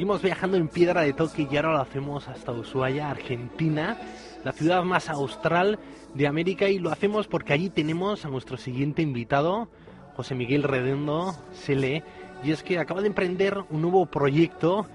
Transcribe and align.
seguimos 0.00 0.22
viajando 0.22 0.56
en 0.56 0.68
piedra 0.68 1.02
de 1.02 1.12
toque 1.12 1.46
y 1.50 1.56
ahora 1.56 1.72
lo 1.72 1.80
hacemos 1.80 2.26
hasta 2.26 2.52
Ushuaia, 2.52 3.10
Argentina, 3.10 3.98
la 4.42 4.52
ciudad 4.52 4.82
más 4.82 5.10
austral 5.10 5.78
de 6.14 6.26
América 6.26 6.70
y 6.70 6.78
lo 6.78 6.90
hacemos 6.90 7.28
porque 7.28 7.52
allí 7.52 7.68
tenemos 7.68 8.24
a 8.24 8.30
nuestro 8.30 8.56
siguiente 8.56 9.02
invitado, 9.02 9.68
José 10.16 10.34
Miguel 10.34 10.62
Redondo, 10.62 11.34
Sele, 11.52 12.02
y 12.42 12.50
es 12.50 12.62
que 12.62 12.78
acaba 12.78 13.02
de 13.02 13.08
emprender 13.08 13.58
un 13.68 13.82
nuevo 13.82 14.06
proyecto, 14.06 14.86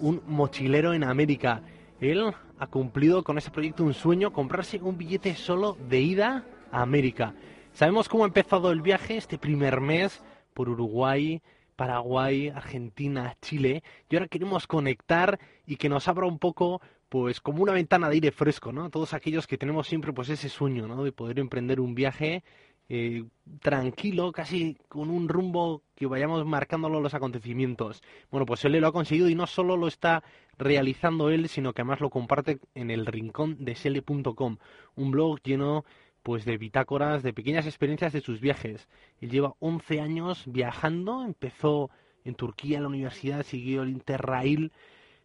un 0.00 0.22
mochilero 0.26 0.92
en 0.92 1.04
América. 1.04 1.62
Él 2.00 2.34
ha 2.58 2.66
cumplido 2.66 3.22
con 3.22 3.38
ese 3.38 3.52
proyecto 3.52 3.84
un 3.84 3.94
sueño, 3.94 4.32
comprarse 4.32 4.80
un 4.82 4.98
billete 4.98 5.36
solo 5.36 5.76
de 5.88 6.00
ida 6.00 6.44
a 6.72 6.82
América. 6.82 7.32
Sabemos 7.74 8.08
cómo 8.08 8.24
ha 8.24 8.26
empezado 8.26 8.72
el 8.72 8.82
viaje 8.82 9.18
este 9.18 9.38
primer 9.38 9.80
mes 9.80 10.20
por 10.52 10.68
Uruguay, 10.68 11.42
Paraguay, 11.78 12.48
Argentina, 12.48 13.36
Chile, 13.40 13.84
y 14.10 14.16
ahora 14.16 14.26
queremos 14.26 14.66
conectar 14.66 15.38
y 15.64 15.76
que 15.76 15.88
nos 15.88 16.08
abra 16.08 16.26
un 16.26 16.40
poco, 16.40 16.82
pues 17.08 17.40
como 17.40 17.62
una 17.62 17.72
ventana 17.72 18.08
de 18.08 18.14
aire 18.14 18.32
fresco, 18.32 18.72
¿no? 18.72 18.90
Todos 18.90 19.14
aquellos 19.14 19.46
que 19.46 19.58
tenemos 19.58 19.86
siempre 19.86 20.12
pues 20.12 20.28
ese 20.28 20.48
sueño, 20.48 20.88
¿no? 20.88 21.04
De 21.04 21.12
poder 21.12 21.38
emprender 21.38 21.78
un 21.78 21.94
viaje 21.94 22.42
eh, 22.88 23.22
tranquilo, 23.60 24.32
casi 24.32 24.76
con 24.88 25.08
un 25.08 25.28
rumbo 25.28 25.84
que 25.94 26.06
vayamos 26.06 26.44
marcándolo 26.44 27.00
los 27.00 27.14
acontecimientos. 27.14 28.02
Bueno, 28.32 28.44
pues 28.44 28.64
él 28.64 28.72
lo 28.72 28.88
ha 28.88 28.92
conseguido 28.92 29.28
y 29.28 29.36
no 29.36 29.46
solo 29.46 29.76
lo 29.76 29.86
está 29.86 30.24
realizando 30.58 31.30
él, 31.30 31.48
sino 31.48 31.74
que 31.74 31.82
además 31.82 32.00
lo 32.00 32.10
comparte 32.10 32.58
en 32.74 32.90
el 32.90 33.06
rincón 33.06 33.56
de 33.64 33.76
sele.com, 33.76 34.56
un 34.96 35.10
blog 35.12 35.40
lleno 35.44 35.84
pues 36.28 36.44
de 36.44 36.58
bitácoras, 36.58 37.22
de 37.22 37.32
pequeñas 37.32 37.64
experiencias 37.64 38.12
de 38.12 38.20
sus 38.20 38.38
viajes. 38.38 38.86
Él 39.22 39.30
lleva 39.30 39.54
11 39.60 40.02
años 40.02 40.42
viajando, 40.44 41.24
empezó 41.24 41.88
en 42.22 42.34
Turquía 42.34 42.76
en 42.76 42.82
la 42.82 42.90
universidad, 42.90 43.44
siguió 43.44 43.82
el 43.82 43.88
Interrail, 43.88 44.70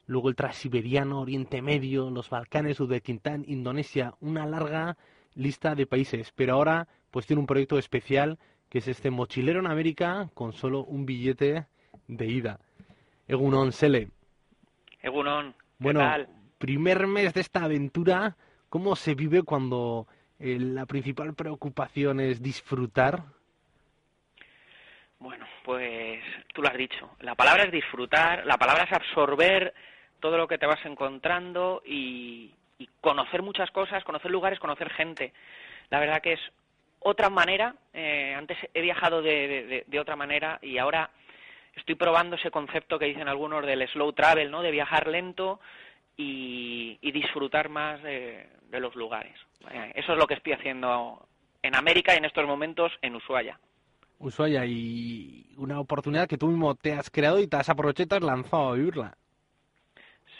luego 0.05 0.29
el 0.29 0.37
Transiberiano, 0.37 1.19
Oriente 1.19 1.61
Medio, 1.61 2.09
los 2.09 2.29
Balcanes, 2.29 2.79
Uzbekistán, 2.79 3.43
Indonesia, 3.49 4.13
una 4.21 4.45
larga 4.45 4.95
lista 5.35 5.75
de 5.75 5.85
países, 5.85 6.31
pero 6.37 6.53
ahora 6.53 6.87
pues 7.11 7.27
tiene 7.27 7.41
un 7.41 7.47
proyecto 7.47 7.77
especial 7.77 8.39
que 8.69 8.77
es 8.77 8.87
este 8.87 9.11
mochilero 9.11 9.59
en 9.59 9.67
América 9.67 10.29
con 10.33 10.53
solo 10.53 10.85
un 10.85 11.05
billete 11.05 11.65
de 12.07 12.27
ida. 12.27 12.61
Egunon 13.27 13.73
Sele. 13.73 14.07
Egunon. 15.01 15.53
Bueno, 15.79 15.99
primer 16.59 17.07
mes 17.07 17.33
de 17.33 17.41
esta 17.41 17.65
aventura, 17.65 18.37
¿cómo 18.69 18.95
se 18.95 19.15
vive 19.15 19.43
cuando 19.43 20.07
eh, 20.43 20.57
la 20.59 20.85
principal 20.85 21.33
preocupación 21.33 22.19
es 22.19 22.43
disfrutar? 22.43 23.23
Bueno, 25.17 25.47
pues 25.63 26.21
tú 26.53 26.61
lo 26.61 26.67
has 26.67 26.75
dicho. 26.75 27.11
La 27.21 27.33
palabra 27.33 27.63
es 27.63 27.71
disfrutar, 27.71 28.45
la 28.45 28.57
palabra 28.57 28.83
es 28.83 28.91
absorber 28.91 29.73
todo 30.19 30.37
lo 30.37 30.45
que 30.45 30.57
te 30.57 30.65
vas 30.65 30.85
encontrando 30.85 31.81
y, 31.85 32.51
conocer 32.99 33.41
muchas 33.41 33.71
cosas, 33.71 34.03
conocer 34.03 34.29
lugares, 34.29 34.59
conocer 34.59 34.89
gente. 34.89 35.31
La 35.89 36.01
verdad 36.01 36.21
que 36.21 36.33
es 36.33 36.41
otra 36.99 37.29
manera. 37.29 37.73
Eh, 37.93 38.33
antes 38.35 38.57
he 38.73 38.81
viajado 38.81 39.21
de, 39.21 39.85
otra 39.97 40.17
manera 40.17 40.59
y 40.61 40.77
ahora 40.77 41.09
estoy 41.73 41.95
probando 41.95 42.35
ese 42.35 42.51
concepto 42.51 42.99
que 42.99 43.05
dicen 43.05 43.29
algunos 43.29 43.65
del 43.65 43.87
slow 43.87 44.11
travel, 44.11 44.51
¿no? 44.51 44.61
De 44.61 44.71
viajar 44.71 45.07
lento 45.07 45.61
y, 46.17 47.11
disfrutar 47.11 47.69
más 47.69 48.01
de 48.01 48.79
los 48.79 48.95
lugares. 48.95 49.35
Eh, 49.71 49.91
eso 49.95 50.13
es 50.13 50.17
lo 50.17 50.27
que 50.27 50.33
estoy 50.33 50.53
haciendo 50.53 51.27
en 51.61 51.75
América 51.75 52.13
y 52.13 52.17
en 52.17 52.25
estos 52.25 52.45
momentos 52.45 52.91
en 53.01 53.15
Ushuaia. 53.15 53.59
Ushuaia, 54.19 54.65
y 54.65 55.45
una 55.57 55.79
oportunidad 55.79 56.27
que 56.27 56.37
tú 56.37 56.47
mismo 56.47 56.75
te 56.75 56.93
has 56.93 57.09
creado 57.09 57.39
y 57.39 57.47
te 57.47 57.57
has 57.57 57.69
aprovechado 57.69 58.05
y 58.05 58.09
te 58.09 58.15
has 58.15 58.23
lanzado 58.23 58.69
a 58.69 58.75
vivirla. 58.75 59.17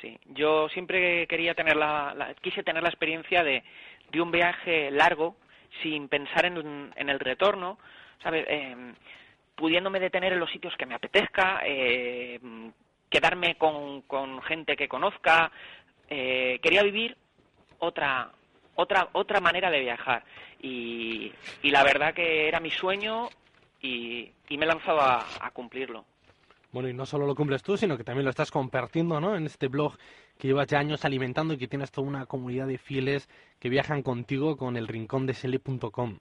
Sí, 0.01 0.17
yo 0.25 0.67
siempre 0.69 1.27
quería 1.27 1.53
tener 1.53 1.77
la, 1.77 2.35
quise 2.41 2.63
tener 2.63 2.83
la 2.83 2.89
experiencia 2.89 3.43
de, 3.43 3.63
de 4.11 4.21
un 4.21 4.31
viaje 4.31 4.91
largo 4.91 5.37
sin 5.81 6.09
pensar 6.09 6.45
en, 6.45 6.91
en 6.95 7.09
el 7.09 7.19
retorno, 7.19 7.77
¿sabes? 8.21 8.45
Eh, 8.49 8.93
pudiéndome 9.55 9.99
detener 9.99 10.33
en 10.33 10.39
los 10.39 10.51
sitios 10.51 10.75
que 10.77 10.85
me 10.85 10.95
apetezca, 10.95 11.61
eh, 11.65 12.39
quedarme 13.13 13.55
con, 13.55 14.01
con, 14.01 14.41
gente 14.41 14.75
que 14.75 14.87
conozca. 14.87 15.51
Eh, 16.09 16.59
quería 16.63 16.81
vivir 16.81 17.15
otra 17.77 18.31
otra, 18.75 19.09
otra 19.13 19.39
manera 19.39 19.69
de 19.69 19.81
viajar. 19.81 20.23
Y, 20.59 21.31
y 21.61 21.69
la 21.69 21.83
verdad 21.83 22.13
que 22.15 22.47
era 22.47 22.59
mi 22.59 22.71
sueño 22.71 23.29
y, 23.81 24.31
y 24.49 24.57
me 24.57 24.65
he 24.65 24.67
lanzado 24.67 24.99
a, 24.99 25.25
a, 25.41 25.51
cumplirlo. 25.51 26.05
Bueno, 26.71 26.89
y 26.89 26.93
no 26.93 27.05
solo 27.05 27.27
lo 27.27 27.35
cumples 27.35 27.61
tú, 27.61 27.77
sino 27.77 27.97
que 27.97 28.03
también 28.03 28.25
lo 28.25 28.31
estás 28.31 28.49
compartiendo, 28.49 29.19
¿no? 29.19 29.35
En 29.35 29.45
este 29.45 29.67
blog 29.67 29.95
que 30.39 30.47
llevas 30.47 30.67
ya 30.67 30.79
años 30.79 31.05
alimentando 31.05 31.53
y 31.53 31.57
que 31.57 31.67
tienes 31.67 31.91
toda 31.91 32.07
una 32.07 32.25
comunidad 32.25 32.65
de 32.65 32.79
fieles 32.79 33.29
que 33.59 33.69
viajan 33.69 34.01
contigo 34.01 34.57
con 34.57 34.75
el 34.75 34.87
rincón 34.87 35.27
de 35.27 35.35
sele.com. 35.35 36.17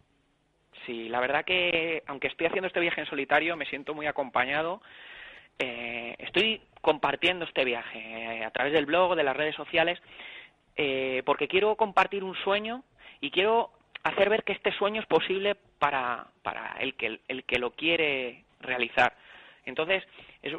Sí, 0.85 1.09
la 1.09 1.21
verdad 1.21 1.45
que 1.45 2.03
aunque 2.07 2.29
estoy 2.29 2.49
haciendo 2.49 2.67
este 2.67 2.81
viaje 2.81 3.01
en 3.01 3.07
solitario, 3.07 3.57
me 3.57 3.67
siento 3.67 3.95
muy 3.95 4.07
acompañado. 4.07 4.83
Eh, 5.65 6.17
estoy 6.19 6.61
compartiendo 6.81 7.45
este 7.45 7.65
viaje 7.65 8.01
eh, 8.01 8.45
a 8.45 8.51
través 8.51 8.73
del 8.73 8.85
blog, 8.85 9.15
de 9.15 9.23
las 9.23 9.37
redes 9.37 9.55
sociales, 9.55 9.97
eh, 10.75 11.23
porque 11.25 11.47
quiero 11.47 11.77
compartir 11.77 12.25
un 12.25 12.35
sueño 12.35 12.83
y 13.21 13.31
quiero 13.31 13.71
hacer 14.03 14.29
ver 14.29 14.43
que 14.43 14.55
este 14.55 14.73
sueño 14.73 15.01
es 15.01 15.07
posible 15.07 15.55
para, 15.79 16.27
para 16.43 16.75
el, 16.81 16.95
que, 16.97 17.21
el 17.29 17.45
que 17.45 17.61
lo 17.61 17.71
quiere 17.71 18.43
realizar. 18.59 19.15
Entonces, 19.65 20.03
es, 20.43 20.53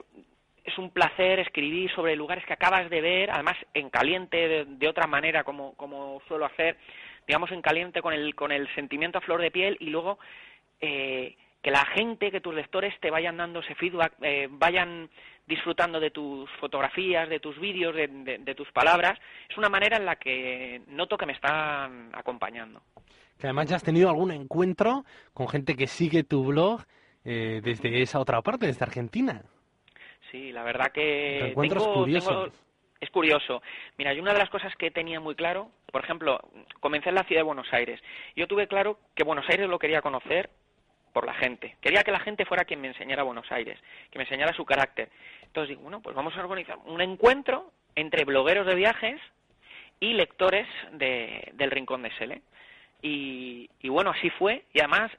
es 0.64 0.78
un 0.78 0.90
placer 0.92 1.40
escribir 1.40 1.92
sobre 1.92 2.16
lugares 2.16 2.46
que 2.46 2.54
acabas 2.54 2.90
de 2.90 3.02
ver, 3.02 3.30
además 3.30 3.58
en 3.74 3.90
caliente, 3.90 4.66
de, 4.66 4.88
otra 4.88 5.06
manera, 5.06 5.44
como, 5.44 5.74
como 5.74 6.22
suelo 6.30 6.46
hacer, 6.46 6.78
digamos 7.28 7.52
en 7.52 7.62
caliente 7.62 8.02
con 8.02 8.14
el, 8.14 8.36
con 8.36 8.54
el 8.54 8.74
sentimiento 8.74 9.18
a 9.18 9.22
flor 9.22 9.42
de 9.42 9.52
piel 9.52 9.76
y 9.82 9.88
luego 9.88 10.18
eh, 10.86 11.23
la 11.74 11.86
gente, 11.86 12.30
que 12.30 12.40
tus 12.40 12.54
lectores 12.54 12.94
te 13.00 13.10
vayan 13.10 13.36
dando 13.36 13.62
ese 13.62 13.74
feedback, 13.74 14.14
eh, 14.22 14.48
vayan 14.48 15.10
disfrutando 15.48 16.00
de 16.00 16.12
tus 16.12 16.48
fotografías, 16.60 17.28
de 17.28 17.40
tus 17.40 17.60
vídeos, 17.60 17.96
de, 17.96 18.54
tus 18.56 18.72
palabras, 18.72 19.18
es 19.50 19.58
una 19.58 19.70
manera 19.70 19.98
en 19.98 20.06
la 20.06 20.18
que 20.18 20.84
noto 20.90 21.18
que 21.18 21.26
me 21.26 21.34
están 21.34 22.12
acompañando. 22.14 22.84
Que 23.40 23.48
además 23.48 23.70
ya 23.70 23.78
has 23.78 23.84
tenido 23.84 24.08
algún 24.08 24.30
encuentro 24.30 25.04
con 25.34 25.48
gente 25.48 25.76
que 25.76 25.88
sigue 25.88 26.24
tu 26.24 26.46
blog 26.46 26.82
eh, 27.26 27.60
desde 27.64 28.04
esa 28.04 28.20
otra 28.20 28.40
parte, 28.44 28.68
desde 28.68 28.86
Argentina. 28.86 29.42
Sí, 30.30 30.52
la 30.52 30.62
verdad 30.62 30.92
que... 30.94 31.48
encuentros 31.48 31.88
curiosos. 31.88 32.54
es 33.02 33.10
curioso. 33.10 33.64
Mira, 33.98 34.14
y 34.14 34.20
una 34.20 34.34
de 34.34 34.40
las 34.40 34.52
cosas 34.52 34.76
que 34.76 34.92
tenía 34.92 35.20
muy 35.20 35.34
claro, 35.34 35.72
por 35.92 36.04
ejemplo, 36.04 36.40
comencé 36.80 37.10
en 37.10 37.16
la 37.16 37.24
ciudad 37.24 37.40
de 37.40 37.48
Buenos 37.48 37.74
Aires. 37.74 38.00
Yo 38.36 38.46
tuve 38.46 38.68
claro 38.68 39.00
que 39.16 39.24
Buenos 39.24 39.50
Aires 39.50 39.68
lo 39.68 39.80
quería 39.80 40.04
conocer 40.04 40.52
por 41.14 41.26
la 41.26 41.34
gente. 41.36 41.78
Quería 41.80 42.04
que 42.04 42.12
la 42.12 42.20
gente 42.20 42.44
fuera 42.44 42.66
quien 42.66 42.82
me 42.82 42.88
enseñara 42.90 43.24
Buenos 43.24 43.50
Aires, 43.52 43.80
que 44.12 44.18
me 44.18 44.26
enseñara 44.26 44.52
su 44.54 44.66
carácter. 44.66 45.10
Entonces 45.44 45.70
digo, 45.70 45.84
bueno, 45.84 46.02
pues 46.02 46.16
vamos 46.16 46.36
a 46.36 46.42
organizar 46.42 46.78
un 46.86 47.00
encuentro 47.00 47.72
entre 47.96 48.26
blogueros 48.26 48.66
de 48.66 48.76
viajes 48.76 49.22
y 50.00 50.14
lectores 50.14 50.68
de, 50.92 51.52
del 51.54 51.72
Rincón 51.72 52.02
de 52.02 52.12
Sele. 52.18 52.42
Y, 53.02 53.70
y, 53.82 53.90
bueno, 53.90 54.12
así 54.12 54.30
fue. 54.32 54.64
Y 54.74 54.80
además 54.80 55.12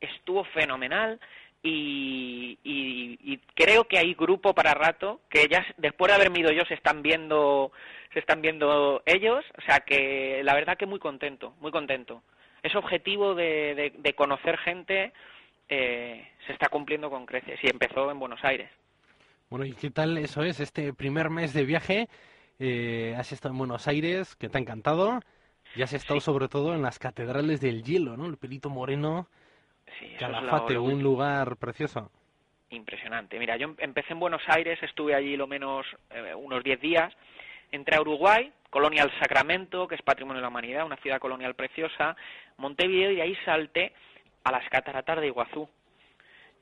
estuvo 0.00 0.44
fenomenal. 0.44 1.20
Y, 1.62 2.58
y, 2.64 3.38
creo 3.54 3.84
que 3.84 3.98
hay 3.98 4.14
grupo 4.14 4.54
para 4.54 4.74
rato 4.74 5.20
que 5.30 5.48
ya 5.48 5.64
después 5.78 6.10
de 6.10 6.16
haberme 6.16 6.40
ido 6.40 6.52
yo 6.52 6.62
se 6.66 6.74
están 6.74 7.02
viendo 7.02 7.72
se 8.12 8.18
están 8.18 8.42
viendo 8.42 9.02
ellos 9.06 9.44
o 9.56 9.62
sea 9.62 9.80
que 9.80 10.42
la 10.44 10.54
verdad 10.54 10.76
que 10.76 10.84
muy 10.84 10.98
contento 10.98 11.54
muy 11.60 11.70
contento 11.70 12.22
ese 12.62 12.76
objetivo 12.76 13.34
de, 13.34 13.92
de 13.96 14.14
conocer 14.14 14.58
gente 14.58 15.12
eh, 15.68 16.28
se 16.46 16.52
está 16.52 16.68
cumpliendo 16.68 17.10
con 17.10 17.26
creces 17.26 17.58
y 17.62 17.68
empezó 17.68 18.10
en 18.10 18.18
Buenos 18.18 18.44
Aires. 18.44 18.70
Bueno, 19.50 19.64
¿y 19.64 19.72
qué 19.72 19.90
tal 19.90 20.18
eso 20.18 20.42
es? 20.42 20.60
Este 20.60 20.92
primer 20.92 21.30
mes 21.30 21.52
de 21.52 21.64
viaje, 21.64 22.08
eh, 22.58 23.14
has 23.16 23.32
estado 23.32 23.52
en 23.52 23.58
Buenos 23.58 23.86
Aires, 23.88 24.36
que 24.36 24.48
te 24.48 24.58
ha 24.58 24.60
encantado, 24.60 25.20
y 25.76 25.82
has 25.82 25.92
estado 25.92 26.20
sobre 26.20 26.48
todo 26.48 26.74
en 26.74 26.82
las 26.82 26.98
catedrales 26.98 27.60
del 27.60 27.82
hielo, 27.82 28.16
¿no? 28.16 28.26
El 28.26 28.36
Pelito 28.36 28.70
Moreno, 28.70 29.28
Calafate, 30.18 30.78
un 30.78 31.02
lugar 31.02 31.56
precioso. 31.56 32.10
Impresionante. 32.70 33.38
Mira, 33.38 33.56
yo 33.56 33.74
empecé 33.78 34.12
en 34.12 34.20
Buenos 34.20 34.42
Aires, 34.48 34.78
estuve 34.82 35.14
allí 35.14 35.36
lo 35.36 35.46
menos 35.46 35.86
eh, 36.10 36.34
unos 36.34 36.62
10 36.64 36.80
días, 36.80 37.14
entré 37.70 37.96
a 37.96 38.00
Uruguay, 38.00 38.52
Colonial 38.70 39.12
Sacramento, 39.20 39.86
que 39.86 39.94
es 39.94 40.02
Patrimonio 40.02 40.38
de 40.38 40.42
la 40.42 40.48
Humanidad, 40.48 40.86
una 40.86 40.96
ciudad 40.96 41.20
colonial 41.20 41.54
preciosa, 41.54 42.16
Montevideo, 42.56 43.12
y 43.12 43.20
ahí 43.20 43.36
salté 43.44 43.92
a 44.44 44.52
las 44.52 44.68
cataratas 44.68 45.20
de 45.20 45.26
Iguazú, 45.26 45.68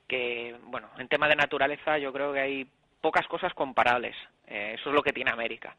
que, 0.07 0.55
bueno, 0.63 0.89
en 0.97 1.07
tema 1.07 1.27
de 1.27 1.35
naturaleza 1.35 1.97
yo 1.97 2.11
creo 2.11 2.33
que 2.33 2.39
hay 2.39 2.67
pocas 3.01 3.27
cosas 3.27 3.53
comparables. 3.53 4.15
Eh, 4.47 4.75
eso 4.79 4.89
es 4.89 4.95
lo 4.95 5.03
que 5.03 5.13
tiene 5.13 5.31
América. 5.31 5.75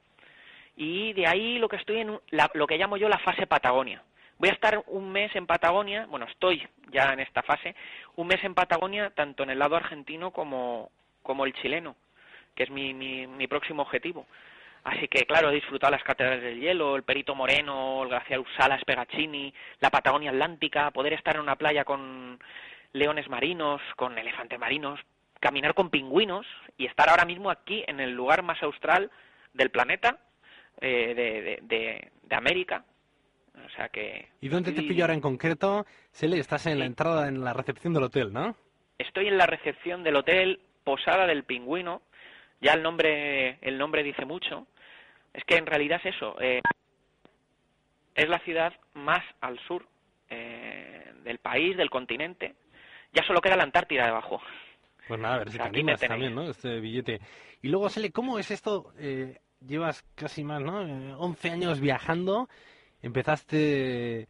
Y 0.77 1.12
de 1.15 1.27
ahí 1.27 1.59
lo 1.59 1.69
que 1.69 1.77
estoy 1.77 1.99
en 1.99 2.21
lo 2.55 2.67
que 2.67 2.79
llamo 2.79 2.97
yo 2.97 3.09
la 3.09 3.19
fase 3.19 3.47
Patagonia. 3.47 4.03
Voy 4.39 4.49
a 4.49 4.53
estar 4.53 4.83
un 4.89 5.12
mes 5.12 5.35
en 5.37 5.47
Patagonia, 5.47 6.06
bueno, 6.06 6.27
estoy 6.27 6.67
ya 6.91 7.12
en 7.12 7.21
esta 7.21 7.43
fase, 7.43 7.75
un 8.17 8.27
mes 8.27 8.43
en 8.43 8.55
Patagonia, 8.55 9.11
tanto 9.11 9.45
en 9.45 9.50
el 9.50 9.59
lado 9.59 9.77
argentino 9.77 10.33
como, 10.33 10.91
como 11.23 11.45
el 11.47 11.55
chileno. 11.55 11.95
que 12.55 12.65
es 12.65 12.71
mi, 12.71 12.95
mi, 12.95 13.27
mi 13.27 13.47
próximo 13.47 13.83
objetivo. 13.83 14.27
Así 14.85 15.09
que, 15.09 15.25
claro, 15.25 15.51
he 15.51 15.55
disfrutado 15.55 15.91
las 15.91 16.05
catedrales 16.05 16.43
del 16.43 16.61
hielo, 16.61 16.95
el 16.95 17.05
Perito 17.05 17.35
Moreno, 17.35 18.03
el 18.03 18.11
Glaciar 18.11 18.41
Usalas, 18.41 18.85
Pegaccini, 18.85 19.53
la 19.81 19.91
Patagonia 19.91 20.31
Atlántica, 20.31 20.91
poder 20.91 21.15
estar 21.15 21.37
en 21.37 21.43
una 21.43 21.57
playa 21.57 21.85
con 21.85 22.39
leones 22.93 23.29
marinos, 23.31 23.81
con 23.97 24.19
elefantes 24.19 24.59
marinos, 24.59 25.01
caminar 25.41 25.75
con 25.75 25.89
pingüinos 25.89 26.47
y 26.77 26.85
estar 26.85 27.09
ahora 27.09 27.25
mismo 27.25 27.51
aquí 27.51 27.83
en 27.87 27.99
el 27.99 28.13
lugar 28.13 28.43
más 28.43 28.63
austral 28.63 29.11
del 29.55 29.71
planeta, 29.71 30.19
eh, 30.81 31.15
de, 31.15 31.59
de, 31.63 32.11
de, 32.23 32.37
América. 32.37 32.85
O 33.65 33.69
sea 33.71 33.89
que... 33.89 34.29
¿Y 34.43 34.49
dónde 34.49 34.73
te 34.73 34.83
pillo 34.83 35.05
ahora 35.05 35.15
en 35.15 35.21
concreto? 35.21 35.87
Sele, 36.11 36.39
estás 36.39 36.67
en 36.67 36.79
la 36.79 36.85
entrada, 36.85 37.29
en 37.29 37.43
la 37.43 37.55
recepción 37.55 37.95
del 37.95 38.05
hotel, 38.05 38.33
¿no? 38.33 38.55
Estoy 38.99 39.29
en 39.29 39.39
la 39.39 39.47
recepción 39.47 40.03
del 40.03 40.17
hotel 40.17 40.61
Posada 40.83 41.27
del 41.27 41.45
Pingüino. 41.45 42.03
Ya 42.61 42.75
el 42.75 42.83
nombre, 42.83 43.59
el 43.63 43.79
nombre 43.79 44.03
dice 44.03 44.25
mucho. 44.25 44.67
Es 45.35 45.45
que 45.45 45.57
en 45.57 45.67
realidad 45.67 46.01
es 46.05 46.15
eso. 46.15 46.41
Eh, 46.41 46.63
es 48.15 48.29
la 48.29 48.39
ciudad 48.39 48.73
más 48.95 49.23
al 49.41 49.59
sur 49.67 49.87
eh, 50.31 51.13
del 51.25 51.39
país, 51.39 51.77
del 51.77 51.91
continente. 51.91 52.55
Ya 53.13 53.25
solo 53.25 53.41
queda 53.41 53.57
la 53.57 53.65
Antártida 53.65 54.07
debajo. 54.07 54.41
Pues 55.09 55.21
nada, 55.21 55.35
a 55.35 55.39
ver 55.39 55.51
si 55.51 55.59
te 55.59 55.65
animas 55.65 56.01
también, 56.01 56.35
¿no? 56.35 56.49
Este 56.49 56.81
billete. 56.81 57.21
Y 57.61 57.69
luego, 57.69 57.89
Sele, 57.89 58.11
¿cómo 58.13 58.39
es 58.39 58.51
esto? 58.51 58.93
Eh, 58.99 59.41
llevas 59.61 60.03
casi 60.15 60.45
más, 60.45 60.63
¿no? 60.63 61.19
11 61.19 61.51
años 61.51 61.81
viajando. 61.81 62.49
Empezaste 63.03 64.29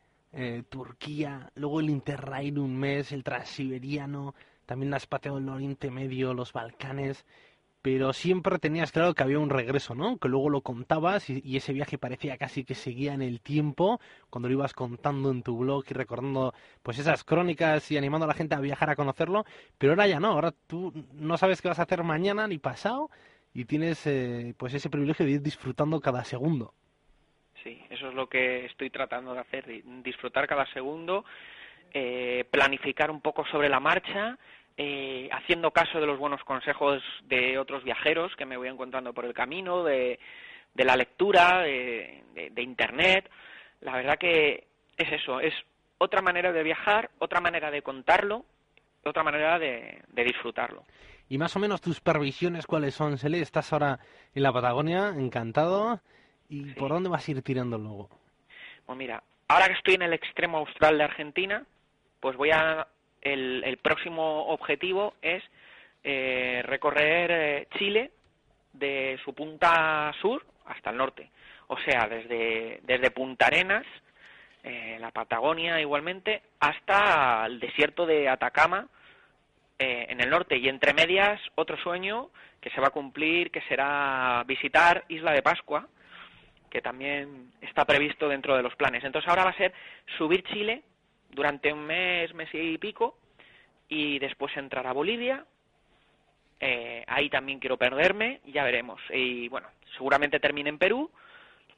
Turquía, 0.68 1.52
luego 1.54 1.78
el 1.78 1.90
Interrail 1.90 2.58
un 2.58 2.76
mes, 2.76 3.12
el 3.12 3.22
Transiberiano, 3.22 4.34
también 4.66 4.92
has 4.92 5.06
pateado 5.06 5.38
el 5.38 5.48
Oriente 5.48 5.92
Medio, 5.92 6.34
los 6.34 6.52
Balcanes 6.52 7.24
pero 7.84 8.14
siempre 8.14 8.58
tenías 8.58 8.92
claro 8.92 9.12
que 9.12 9.22
había 9.22 9.38
un 9.38 9.50
regreso, 9.50 9.94
¿no? 9.94 10.16
Que 10.16 10.30
luego 10.30 10.48
lo 10.48 10.62
contabas 10.62 11.28
y, 11.28 11.54
ese 11.54 11.74
viaje 11.74 11.98
parecía 11.98 12.38
casi 12.38 12.64
que 12.64 12.74
seguía 12.74 13.12
en 13.12 13.20
el 13.20 13.42
tiempo 13.42 14.00
cuando 14.30 14.48
lo 14.48 14.54
ibas 14.54 14.72
contando 14.72 15.30
en 15.30 15.42
tu 15.42 15.58
blog 15.58 15.84
y 15.90 15.92
recordando 15.92 16.54
pues 16.82 16.98
esas 16.98 17.24
crónicas 17.24 17.90
y 17.90 17.98
animando 17.98 18.24
a 18.24 18.28
la 18.28 18.32
gente 18.32 18.54
a 18.54 18.60
viajar 18.60 18.88
a 18.88 18.96
conocerlo, 18.96 19.44
pero 19.76 19.92
ahora 19.92 20.06
ya 20.06 20.18
no, 20.18 20.28
ahora 20.28 20.54
tú 20.66 20.94
no 21.12 21.36
sabes 21.36 21.60
qué 21.60 21.68
vas 21.68 21.78
a 21.78 21.82
hacer 21.82 22.02
mañana 22.04 22.48
ni 22.48 22.56
pasado 22.56 23.10
y 23.52 23.66
tienes 23.66 24.06
eh, 24.06 24.54
pues 24.56 24.72
ese 24.72 24.88
privilegio 24.88 25.26
de 25.26 25.32
ir 25.32 25.42
disfrutando 25.42 26.00
cada 26.00 26.24
segundo. 26.24 26.72
Sí, 27.62 27.84
eso 27.90 28.08
es 28.08 28.14
lo 28.14 28.30
que 28.30 28.64
estoy 28.64 28.88
tratando 28.88 29.34
de 29.34 29.40
hacer, 29.40 29.66
disfrutar 30.02 30.46
cada 30.46 30.64
segundo, 30.72 31.26
eh, 31.92 32.46
planificar 32.50 33.10
un 33.10 33.20
poco 33.20 33.44
sobre 33.44 33.68
la 33.68 33.78
marcha 33.78 34.38
eh, 34.76 35.28
haciendo 35.32 35.70
caso 35.70 36.00
de 36.00 36.06
los 36.06 36.18
buenos 36.18 36.42
consejos 36.42 37.02
de 37.24 37.58
otros 37.58 37.84
viajeros 37.84 38.34
que 38.36 38.44
me 38.44 38.56
voy 38.56 38.68
encontrando 38.68 39.12
por 39.12 39.24
el 39.24 39.32
camino, 39.32 39.84
de, 39.84 40.18
la 40.74 40.96
lectura, 40.96 41.60
de, 41.60 42.22
Internet. 42.56 43.30
La 43.80 43.92
verdad 43.94 44.18
que 44.18 44.66
es 44.96 45.12
eso, 45.12 45.38
es 45.40 45.54
otra 45.98 46.22
manera 46.22 46.50
de 46.50 46.62
viajar, 46.62 47.10
otra 47.18 47.40
manera 47.40 47.70
de 47.70 47.82
contarlo, 47.82 48.44
otra 49.04 49.22
manera 49.22 49.58
de, 49.58 50.02
disfrutarlo. 50.12 50.84
Y 51.28 51.38
más 51.38 51.54
o 51.54 51.60
menos 51.60 51.80
tus 51.80 52.00
previsiones, 52.00 52.66
¿cuáles 52.66 52.94
son, 52.94 53.16
Sele? 53.16 53.40
Estás 53.40 53.72
ahora 53.72 54.00
en 54.34 54.42
la 54.42 54.52
Patagonia, 54.52 55.10
encantado. 55.16 56.00
¿Y 56.48 56.72
por 56.72 56.90
dónde 56.90 57.08
vas 57.08 57.26
a 57.26 57.30
ir 57.30 57.42
tirando 57.42 57.78
luego? 57.78 58.10
Pues 58.84 58.98
mira, 58.98 59.22
ahora 59.48 59.68
que 59.68 59.74
estoy 59.74 59.94
en 59.94 60.02
el 60.02 60.12
extremo 60.12 60.58
austral 60.58 60.98
de 60.98 61.04
Argentina, 61.04 61.64
pues 62.20 62.36
voy 62.36 62.50
a 62.50 62.86
el, 63.24 63.78
próximo 63.82 64.46
objetivo 64.48 65.14
es 65.22 65.42
eh, 66.02 66.62
recorrer 66.64 67.30
eh, 67.30 67.68
Chile 67.78 68.10
de 68.72 69.18
su 69.24 69.34
punta 69.34 70.12
sur 70.20 70.44
hasta 70.66 70.90
el 70.90 70.96
norte. 70.96 71.30
O 71.68 71.78
sea, 71.78 72.06
desde, 72.08 72.80
desde 72.82 73.10
Punta 73.10 73.46
Arenas, 73.46 73.86
eh, 74.62 74.98
la 75.00 75.10
Patagonia 75.10 75.80
igualmente, 75.80 76.42
hasta 76.60 77.46
el 77.46 77.58
desierto 77.58 78.06
de 78.06 78.28
Atacama 78.28 78.88
en 79.76 80.20
el 80.20 80.30
norte. 80.30 80.56
Y 80.56 80.68
entre 80.68 80.94
medias, 80.94 81.40
otro 81.56 81.76
sueño 81.76 82.30
que 82.60 82.70
se 82.70 82.80
va 82.80 82.86
a 82.86 82.92
cumplir, 82.92 83.50
que 83.50 83.60
será 83.62 84.42
visitar 84.46 85.04
Isla 85.08 85.32
de 85.32 85.42
Pascua, 85.42 85.86
que 86.70 86.80
también 86.80 87.52
está 87.60 87.84
previsto 87.84 88.28
dentro 88.28 88.56
de 88.56 88.62
los 88.62 88.74
planes. 88.76 89.04
Entonces 89.04 89.28
ahora 89.28 89.44
va 89.44 89.50
a 89.50 89.56
ser 89.56 89.74
subir 90.16 90.42
Chile 90.44 90.82
durante 91.30 91.72
un 91.72 91.84
mes, 91.86 92.32
mes 92.34 92.48
y 92.52 92.78
pico, 92.78 93.16
y 93.88 94.18
después 94.18 94.56
entrar 94.56 94.86
a 94.86 94.92
Bolivia. 94.92 95.44
Eh, 96.60 97.04
ahí 97.06 97.28
también 97.28 97.58
quiero 97.58 97.76
perderme, 97.76 98.40
ya 98.46 98.64
veremos. 98.64 99.00
Y 99.12 99.48
bueno, 99.48 99.68
seguramente 99.96 100.40
termine 100.40 100.70
en 100.70 100.78
Perú 100.78 101.10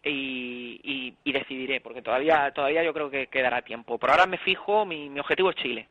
y, 0.05 1.15
y, 1.25 1.33
decidiré, 1.33 1.81
porque 1.81 2.03
todavía, 2.03 2.51
todavía 2.53 2.85
yo 2.85 2.95
creo 2.95 3.11
que 3.11 3.27
quedará 3.27 3.63
tiempo. 3.63 3.99
Por 3.99 4.11
ahora 4.11 4.27
me 4.27 4.39
fijo, 4.39 4.85
mi, 4.85 5.09
mi 5.09 5.21
objetivo 5.21 5.51
es 5.51 5.57
Chile. 5.57 5.89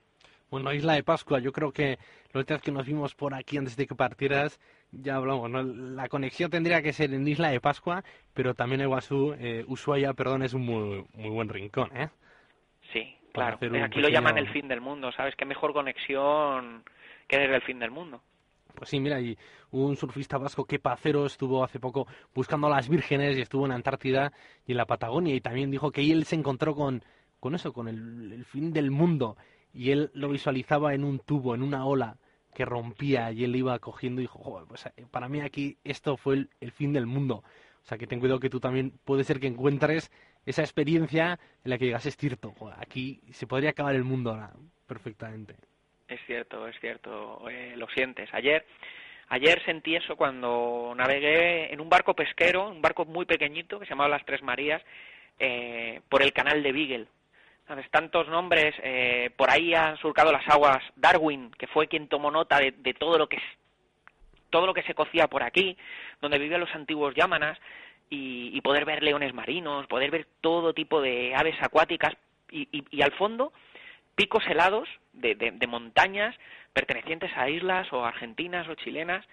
Bueno, 0.50 0.72
Isla 0.72 0.94
de 0.94 1.04
Pascua, 1.04 1.40
yo 1.40 1.52
creo 1.52 1.72
que 1.72 1.98
la 2.32 2.40
última 2.40 2.58
vez 2.58 2.64
que 2.64 2.72
nos 2.72 2.86
vimos 2.86 3.16
por 3.16 3.34
aquí 3.34 3.58
antes 3.58 3.76
de 3.76 3.88
que 3.88 3.96
partieras, 3.96 4.60
ya 4.92 5.16
hablamos, 5.16 5.50
¿no? 5.50 5.64
La 5.64 6.08
conexión 6.08 6.50
tendría 6.52 6.82
que 6.82 6.94
ser 6.94 7.14
en 7.14 7.28
Isla 7.28 7.50
de 7.50 7.60
Pascua, 7.60 8.04
pero 8.34 8.54
también 8.54 8.82
Iguazú, 8.82 9.36
eh, 9.40 9.66
Ushuaia, 9.68 10.14
perdón, 10.14 10.44
es 10.44 10.54
un 10.54 10.66
muy, 10.66 11.06
muy 11.14 11.30
buen 11.30 11.50
rincón, 11.50 11.90
¿eh? 11.96 12.10
Sí, 12.94 13.15
Claro, 13.36 13.60
aquí 13.84 14.00
lo 14.00 14.08
llaman 14.08 14.38
el 14.38 14.48
fin 14.48 14.68
del 14.70 14.80
mundo, 14.80 15.12
¿sabes? 15.12 15.36
Qué 15.36 15.44
mejor 15.44 15.74
conexión 15.74 16.84
que 17.28 17.38
desde 17.38 17.56
el 17.56 17.62
fin 17.64 17.80
del 17.80 17.92
mundo. 17.92 18.22
Pues 18.74 18.90
sí, 18.90 19.00
mira, 19.00 19.20
y 19.20 19.38
un 19.72 19.98
surfista 19.98 20.38
vasco, 20.38 20.66
que 20.66 20.80
Pacero, 20.80 21.26
estuvo 21.26 21.62
hace 21.62 21.80
poco 21.80 22.08
buscando 22.34 22.68
a 22.68 22.70
las 22.70 22.88
vírgenes 22.88 23.38
y 23.38 23.42
estuvo 23.42 23.66
en 23.66 23.74
Antártida 23.74 24.32
y 24.66 24.72
en 24.72 24.78
la 24.78 24.86
Patagonia 24.86 25.36
y 25.36 25.42
también 25.42 25.70
dijo 25.70 25.92
que 25.92 26.10
él 26.10 26.24
se 26.24 26.36
encontró 26.36 26.76
con, 26.76 27.04
con 27.42 27.56
eso, 27.56 27.74
con 27.74 27.90
el, 27.90 28.46
fin 28.46 28.72
del 28.72 28.90
mundo 28.90 29.36
y 29.74 29.92
él 29.92 30.12
lo 30.14 30.30
visualizaba 30.30 30.94
en 30.94 31.04
un 31.04 31.20
tubo, 31.20 31.56
en 31.56 31.62
una 31.62 31.86
ola 31.86 32.18
que 32.54 32.64
rompía 32.64 33.34
y 33.34 33.44
él 33.44 33.56
iba 33.56 33.78
cogiendo 33.80 34.22
y 34.22 34.24
dijo, 34.26 34.40
Joder, 34.40 34.66
pues 34.66 34.86
eh, 34.86 35.06
para 35.12 35.28
mí 35.28 35.42
aquí 35.42 35.78
esto 35.84 36.16
fue 36.16 36.36
el, 36.36 36.50
el 36.62 36.72
fin 36.72 36.94
del 36.94 37.06
mundo. 37.06 37.44
O 37.84 37.88
sea 37.88 37.98
que 37.98 38.08
ten 38.08 38.20
cuidado 38.22 38.40
que 38.40 38.50
tú 38.50 38.62
también 38.62 38.94
puede 39.04 39.26
ser 39.26 39.42
que 39.42 39.48
encuentres 39.48 40.10
esa 40.46 40.62
experiencia 40.62 41.40
en 41.64 41.70
la 41.70 41.78
que 41.78 41.86
digas, 41.86 42.06
es 42.06 42.18
cierto, 42.18 42.54
aquí 42.78 43.22
se 43.32 43.48
podría 43.48 43.72
acabar 43.72 43.96
el 43.96 44.04
mundo 44.04 44.32
ahora 44.32 44.52
perfectamente. 44.88 45.56
Es 46.08 46.20
cierto, 46.28 46.68
es 46.68 46.80
cierto, 46.80 47.50
eh, 47.50 47.74
lo 47.76 47.88
sientes. 47.90 48.30
Ayer, 48.34 48.66
ayer 49.30 49.64
sentí 49.66 49.96
eso 49.96 50.16
cuando 50.16 50.94
navegué 50.96 51.74
en 51.74 51.82
un 51.82 51.90
barco 51.90 52.14
pesquero, 52.14 52.70
un 52.70 52.82
barco 52.82 53.06
muy 53.06 53.26
pequeñito 53.26 53.80
que 53.80 53.86
se 53.86 53.92
llamaba 53.92 54.10
Las 54.10 54.26
Tres 54.26 54.44
Marías, 54.44 54.84
eh, 55.40 56.02
por 56.10 56.22
el 56.22 56.32
canal 56.32 56.62
de 56.62 56.72
Beagle. 56.72 57.08
Tantos 57.90 58.28
nombres, 58.28 58.76
eh, 58.84 59.32
por 59.36 59.50
ahí 59.50 59.74
han 59.74 59.98
surcado 59.98 60.32
las 60.32 60.48
aguas 60.48 60.84
Darwin, 60.96 61.50
que 61.58 61.66
fue 61.66 61.88
quien 61.88 62.08
tomó 62.08 62.30
nota 62.30 62.60
de, 62.60 62.72
de 62.72 62.94
todo 62.94 63.18
lo 63.18 63.28
que 63.28 63.40
todo 64.52 64.68
lo 64.68 64.74
que 64.74 64.84
se 64.84 64.94
cocía 64.94 65.28
por 65.28 65.44
aquí, 65.44 65.76
donde 66.22 66.38
vivían 66.38 66.62
los 66.62 66.74
antiguos 66.74 67.14
yámanas, 67.16 67.60
y, 68.10 68.60
poder 68.62 68.86
ver 68.86 69.04
leones 69.04 69.34
marinos, 69.34 69.88
poder 69.88 70.12
ver 70.12 70.28
todo 70.42 70.74
tipo 70.74 71.02
de 71.02 71.36
aves 71.36 71.56
acuáticas 71.62 72.14
y, 72.52 73.02
al 73.02 73.12
fondo 73.14 73.52
picos 74.16 74.44
helados 74.48 74.88
de, 75.14 75.36
de, 75.36 75.68
montañas 75.68 76.36
pertenecientes 76.74 77.32
a 77.36 77.50
islas 77.50 77.92
o 77.92 78.06
argentinas 78.06 78.68
o 78.70 78.76
chilenas 78.76 79.26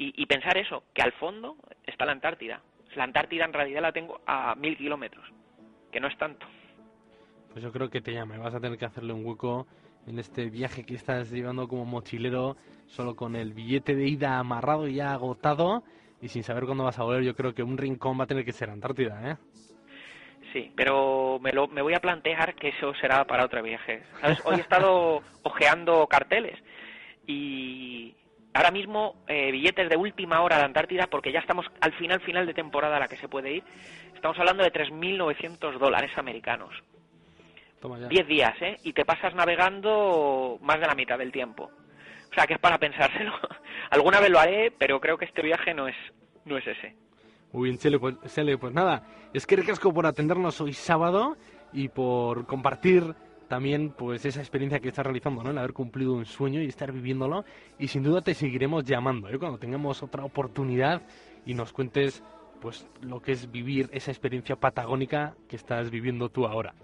y, 0.00 0.26
pensar 0.26 0.56
eso, 0.56 0.84
que 0.94 1.02
al 1.02 1.12
fondo 1.12 1.56
está 1.84 2.04
la 2.04 2.12
Antártida. 2.12 2.62
La 2.94 3.02
Antártida 3.02 3.44
en 3.44 3.52
realidad 3.52 3.82
la 3.82 3.92
tengo 3.92 4.20
a 4.26 4.54
mil 4.54 4.76
kilómetros, 4.76 5.26
que 5.90 5.98
no 5.98 6.06
es 6.06 6.16
tanto. 6.16 6.46
Pues 7.50 7.64
yo 7.64 7.72
creo 7.72 7.90
que 7.90 8.00
te 8.00 8.12
llama, 8.12 8.38
vas 8.38 8.54
a 8.54 8.60
tener 8.60 8.78
que 8.78 8.84
hacerle 8.84 9.12
un 9.12 9.26
hueco 9.26 9.66
en 10.06 10.20
este 10.20 10.50
viaje 10.50 10.84
que 10.84 10.94
estás 10.94 11.32
llevando 11.32 11.66
como 11.66 11.84
mochilero, 11.84 12.56
solo 12.86 13.16
con 13.16 13.34
el 13.34 13.52
billete 13.54 13.96
de 13.96 14.06
ida 14.06 14.38
amarrado 14.38 14.86
y 14.86 14.94
ya 14.94 15.12
agotado 15.12 15.82
y 16.20 16.28
sin 16.28 16.42
saber 16.42 16.64
cuándo 16.64 16.84
vas 16.84 16.98
a 16.98 17.04
volver, 17.04 17.22
yo 17.22 17.34
creo 17.34 17.54
que 17.54 17.62
un 17.62 17.78
rincón 17.78 18.18
va 18.18 18.24
a 18.24 18.26
tener 18.26 18.44
que 18.44 18.52
ser 18.52 18.70
Antártida, 18.70 19.30
¿eh? 19.30 19.36
Sí, 20.52 20.72
pero 20.74 21.38
me, 21.40 21.52
lo, 21.52 21.68
me 21.68 21.82
voy 21.82 21.94
a 21.94 22.00
plantear 22.00 22.54
que 22.54 22.68
eso 22.68 22.94
será 22.94 23.24
para 23.24 23.44
otro 23.44 23.62
viaje. 23.62 24.02
¿Sabes? 24.20 24.40
Hoy 24.44 24.56
he 24.56 24.60
estado 24.60 25.22
ojeando 25.42 26.06
carteles 26.06 26.58
y 27.26 28.14
ahora 28.54 28.70
mismo 28.70 29.16
eh, 29.28 29.52
billetes 29.52 29.88
de 29.88 29.96
última 29.96 30.40
hora 30.40 30.56
de 30.56 30.64
Antártida, 30.64 31.06
porque 31.06 31.32
ya 31.32 31.40
estamos 31.40 31.66
al 31.80 31.92
final, 31.92 32.20
final 32.20 32.46
de 32.46 32.54
temporada 32.54 32.96
a 32.96 33.00
la 33.00 33.08
que 33.08 33.18
se 33.18 33.28
puede 33.28 33.56
ir, 33.56 33.64
estamos 34.14 34.38
hablando 34.38 34.64
de 34.64 34.72
3.900 34.72 35.78
dólares 35.78 36.10
americanos. 36.16 36.74
Diez 38.08 38.26
días, 38.26 38.60
¿eh? 38.60 38.76
Y 38.82 38.92
te 38.92 39.04
pasas 39.04 39.34
navegando 39.34 40.58
más 40.62 40.80
de 40.80 40.86
la 40.86 40.96
mitad 40.96 41.16
del 41.16 41.30
tiempo. 41.30 41.70
O 42.30 42.34
sea, 42.34 42.46
que 42.46 42.54
es 42.54 42.60
para 42.60 42.78
pensárselo. 42.78 43.32
Alguna 43.90 44.20
vez 44.20 44.30
lo 44.30 44.38
haré, 44.38 44.72
pero 44.76 45.00
creo 45.00 45.16
que 45.16 45.24
este 45.24 45.42
viaje 45.42 45.74
no 45.74 45.88
es, 45.88 45.96
no 46.44 46.58
es 46.58 46.66
ese. 46.66 46.94
Muy 47.52 47.70
bien, 47.70 47.78
Chele, 47.78 47.98
pues, 47.98 48.16
pues 48.60 48.72
nada, 48.74 49.02
es 49.32 49.46
que 49.46 49.56
recasco 49.56 49.92
por 49.92 50.06
atendernos 50.06 50.60
hoy 50.60 50.74
sábado 50.74 51.36
y 51.72 51.88
por 51.88 52.46
compartir 52.46 53.14
también 53.48 53.90
pues 53.90 54.24
esa 54.26 54.40
experiencia 54.40 54.78
que 54.78 54.88
estás 54.88 55.06
realizando, 55.06 55.42
¿no? 55.42 55.50
El 55.50 55.58
haber 55.58 55.72
cumplido 55.72 56.12
un 56.12 56.26
sueño 56.26 56.60
y 56.60 56.66
estar 56.66 56.92
viviéndolo. 56.92 57.44
Y 57.78 57.88
sin 57.88 58.02
duda 58.02 58.20
te 58.20 58.34
seguiremos 58.34 58.84
llamando, 58.84 59.28
¿eh? 59.30 59.38
Cuando 59.38 59.58
tengamos 59.58 60.02
otra 60.02 60.22
oportunidad 60.24 61.02
y 61.46 61.54
nos 61.54 61.72
cuentes 61.72 62.22
pues 62.60 62.86
lo 63.00 63.22
que 63.22 63.32
es 63.32 63.50
vivir 63.50 63.88
esa 63.92 64.10
experiencia 64.10 64.56
patagónica 64.56 65.34
que 65.48 65.56
estás 65.56 65.90
viviendo 65.90 66.28
tú 66.28 66.46
ahora. 66.46 66.74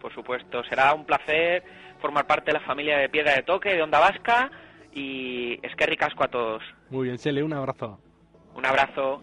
Por 0.00 0.12
supuesto, 0.12 0.64
será 0.64 0.94
un 0.94 1.04
placer 1.04 1.62
formar 2.00 2.26
parte 2.26 2.46
de 2.46 2.58
la 2.58 2.64
familia 2.64 2.98
de 2.98 3.08
Piedra 3.08 3.34
de 3.34 3.42
Toque, 3.42 3.74
de 3.74 3.82
Onda 3.82 4.00
Vasca 4.00 4.50
y 4.92 5.58
es 5.62 5.74
que 5.76 5.86
ricasco 5.86 6.24
a 6.24 6.28
todos. 6.28 6.62
Muy 6.90 7.06
bien, 7.06 7.18
Sele, 7.18 7.42
un 7.42 7.52
abrazo. 7.52 7.98
Un 8.54 8.66
abrazo. 8.66 9.22